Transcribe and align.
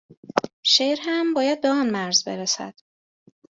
شعر 0.63 0.97
هم 1.05 1.33
باید 1.33 1.61
به 1.61 1.69
آن 1.69 1.89
مرز 1.89 2.23
برسد 2.23 2.73